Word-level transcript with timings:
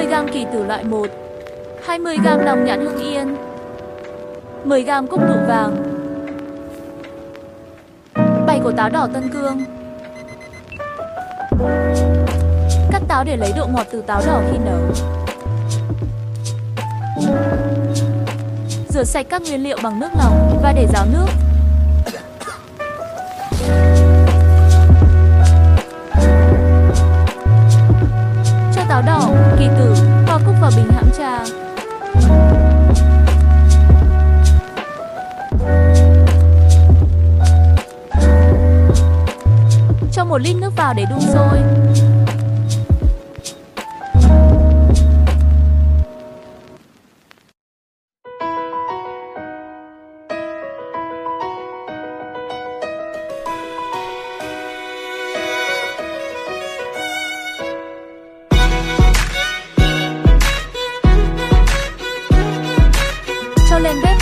20g 0.00 0.28
kỳ 0.32 0.46
tử 0.52 0.64
loại 0.64 0.84
1 0.84 1.06
20g 1.86 2.44
lòng 2.44 2.64
nhãn 2.64 2.80
hương 2.80 2.98
yên 2.98 3.36
10g 4.64 5.06
cúc 5.06 5.20
nụ 5.20 5.34
vàng. 5.48 5.76
7 8.46 8.60
quả 8.64 8.72
táo 8.76 8.90
đỏ 8.90 9.08
tân 9.14 9.28
cương. 9.28 9.58
Cắt 12.92 13.02
táo 13.08 13.24
để 13.24 13.36
lấy 13.36 13.52
độ 13.56 13.66
ngọt 13.66 13.86
từ 13.92 14.02
táo 14.02 14.22
đỏ 14.26 14.40
khi 14.52 14.58
nấu 14.58 14.80
Rửa 18.88 19.04
sạch 19.04 19.26
các 19.30 19.42
nguyên 19.42 19.62
liệu 19.62 19.78
bằng 19.82 20.00
nước 20.00 20.10
lòng 20.18 20.60
và 20.62 20.72
để 20.72 20.86
ráo 20.92 21.06
nước. 21.12 21.49
Táo 29.06 29.20
đỏ, 29.20 29.28
kỳ 29.58 29.68
tử, 29.78 29.94
hoa 30.26 30.38
cúc 30.46 30.54
vào 30.60 30.70
bình 30.76 30.90
hãm 30.94 31.10
trà. 31.18 31.44
Cho 40.12 40.24
một 40.24 40.40
lít 40.40 40.56
nước 40.56 40.76
vào 40.76 40.94
để 40.94 41.04
đun 41.10 41.20
sôi. 41.20 41.58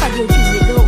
Cho 0.09 0.15
lên 0.15 0.27
bếp 0.29 0.37
và 0.61 0.67
điều 0.69 0.88